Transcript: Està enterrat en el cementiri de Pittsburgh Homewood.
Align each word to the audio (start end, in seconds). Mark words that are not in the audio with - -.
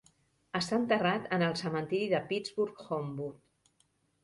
Està 0.59 0.79
enterrat 0.83 1.27
en 1.37 1.43
el 1.49 1.53
cementiri 1.61 2.09
de 2.15 2.23
Pittsburgh 2.33 2.83
Homewood. 2.87 3.39